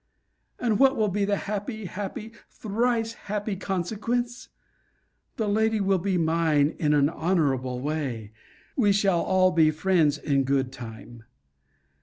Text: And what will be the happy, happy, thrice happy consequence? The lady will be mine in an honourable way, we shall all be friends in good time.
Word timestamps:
And 0.57 0.79
what 0.79 0.97
will 0.97 1.09
be 1.09 1.25
the 1.25 1.35
happy, 1.37 1.85
happy, 1.85 2.31
thrice 2.49 3.13
happy 3.13 3.55
consequence? 3.55 4.49
The 5.35 5.47
lady 5.47 5.79
will 5.79 5.99
be 5.99 6.17
mine 6.17 6.75
in 6.79 6.95
an 6.95 7.07
honourable 7.07 7.79
way, 7.79 8.31
we 8.75 8.93
shall 8.93 9.21
all 9.21 9.51
be 9.51 9.69
friends 9.69 10.17
in 10.17 10.43
good 10.43 10.71
time. 10.71 11.25